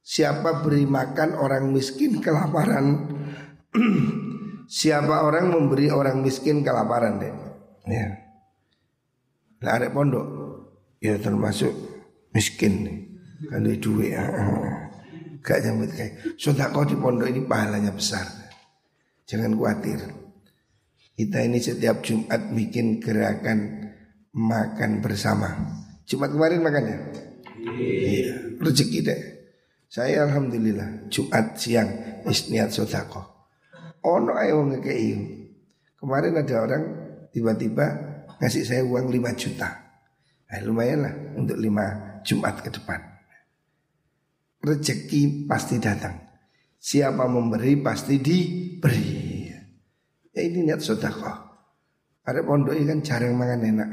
Siapa 0.00 0.64
beri 0.64 0.88
makan 0.88 1.36
orang 1.36 1.68
miskin 1.68 2.24
kelaparan 2.24 3.04
Siapa 4.80 5.28
orang 5.28 5.52
memberi 5.52 5.92
orang 5.92 6.24
miskin 6.24 6.64
kelaparan 6.64 7.20
deh 7.20 7.34
Ya 7.84 8.19
lah 9.60 9.76
arek 9.76 9.92
pondok 9.92 10.26
ya 11.00 11.16
termasuk 11.20 11.72
miskin 12.32 12.74
nih. 12.84 12.98
Kan 13.48 13.64
duit 13.64 13.80
duit. 13.80 14.12
Gak 15.40 15.58
nyambut 15.64 15.88
kayak 15.96 16.36
kau 16.72 16.84
di 16.84 16.96
pondok 16.96 17.28
ini 17.28 17.40
pahalanya 17.44 17.92
besar. 17.92 18.28
Jangan 19.24 19.56
khawatir. 19.56 20.00
Kita 21.16 21.38
ini 21.44 21.60
setiap 21.60 22.00
Jumat 22.00 22.52
bikin 22.56 23.00
gerakan 23.00 23.92
makan 24.32 25.04
bersama. 25.04 25.52
Jumat 26.08 26.32
kemarin 26.32 26.64
makan 26.64 26.84
ya? 26.84 26.98
Iya, 27.60 28.34
rezeki 28.56 28.98
deh. 29.04 29.20
Saya 29.90 30.24
alhamdulillah 30.24 31.12
Jumat 31.12 31.60
siang 31.60 31.88
isniat 32.24 32.72
sodako. 32.72 33.20
Ono 34.00 34.32
ayo 34.36 34.64
ngekei. 34.64 35.12
Kemarin 36.00 36.40
ada 36.40 36.56
orang 36.64 36.84
tiba-tiba 37.36 38.09
ngasih 38.40 38.64
saya 38.64 38.82
uang 38.82 39.12
5 39.12 39.36
juta. 39.36 39.68
Nah, 40.50 40.60
lumayan 40.66 40.98
lah 41.06 41.14
untuk 41.38 41.60
5 41.60 42.26
Jumat 42.26 42.58
ke 42.64 42.70
depan. 42.72 43.00
Rezeki 44.60 45.46
pasti 45.46 45.76
datang. 45.78 46.16
Siapa 46.80 47.28
memberi 47.28 47.76
pasti 47.80 48.20
diberi. 48.20 49.48
Ya 50.32 50.40
ini 50.40 50.64
niat 50.64 50.80
sodako. 50.80 51.32
Ada 52.24 52.40
pondok 52.44 52.76
kan 52.76 53.00
jarang 53.04 53.36
makan 53.36 53.60
enak. 53.60 53.90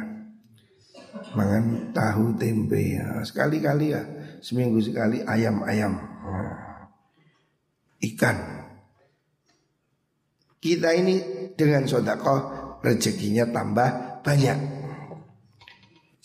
Mangan 1.36 1.91
tahu 1.91 2.36
tempe 2.39 2.99
ya. 2.99 3.19
Sekali-kali 3.25 3.86
ya 3.91 4.03
Seminggu 4.38 4.77
sekali 4.77 5.25
ayam-ayam 5.25 5.97
Ikan 8.05 8.38
Kita 10.62 10.93
ini 10.93 11.15
dengan 11.57 11.89
sodakoh 11.89 12.39
Rezekinya 12.86 13.49
tambah 13.49 14.07
banyak 14.28 14.78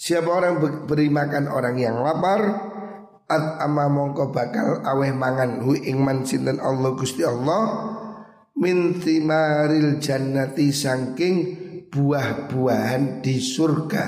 Siapa 0.02 0.26
orang 0.26 0.58
beri 0.90 1.06
makan 1.06 1.46
orang 1.46 1.78
yang 1.78 2.02
lapar? 2.02 2.42
At 3.30 3.62
ama 3.62 3.86
mongko 3.86 4.34
bakal 4.34 4.82
aweh 4.82 5.14
mangan 5.14 5.62
hu 5.62 5.78
ingman 5.78 6.26
sinten 6.26 6.58
Allah 6.58 6.90
Gusti 6.98 7.22
Allah 7.22 7.94
min 8.58 8.98
timaril 8.98 10.02
jannati 10.02 10.74
sangking 10.74 11.36
buah-buahan 11.86 13.22
di 13.22 13.38
surga. 13.38 14.04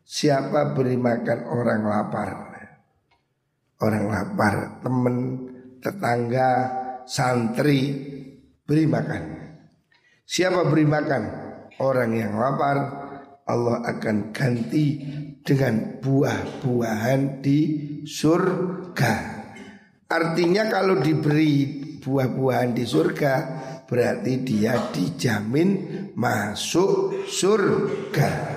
Siapa 0.00 0.72
beri 0.72 0.96
makan 0.96 1.38
orang 1.44 1.82
lapar? 1.84 2.28
Orang 3.84 4.04
lapar 4.08 4.80
Temen, 4.80 5.16
tetangga, 5.84 6.50
santri 7.04 8.00
Beri 8.64 8.88
makan. 8.88 9.22
Siapa 10.24 10.64
beri 10.72 10.88
makan 10.88 11.43
Orang 11.82 12.14
yang 12.14 12.38
lapar 12.38 12.76
Allah 13.44 13.82
akan 13.84 14.30
ganti 14.30 15.02
dengan 15.42 16.00
buah-buahan 16.00 17.44
di 17.44 17.60
surga 18.06 19.14
Artinya 20.08 20.70
kalau 20.70 21.02
diberi 21.02 21.82
buah-buahan 22.00 22.72
di 22.72 22.84
surga 22.86 23.34
Berarti 23.84 24.32
dia 24.40 24.78
dijamin 24.94 26.10
masuk 26.16 27.26
surga 27.28 28.54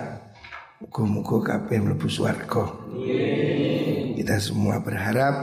Muga-muga 0.77 1.57
kabeh 1.57 1.81
mlebu 1.81 2.05
swarga. 2.05 2.69
Kita 4.13 4.35
semua 4.37 4.77
berharap 4.77 5.35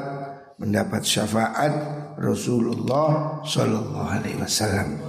mendapat 0.63 1.03
syafaat 1.03 1.75
Rasulullah 2.15 3.43
sallallahu 3.43 4.11
alaihi 4.15 4.39
wasallam. 4.39 5.03